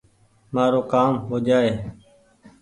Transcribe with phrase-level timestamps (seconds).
[0.53, 1.71] مآرو ڪآم هو جآئي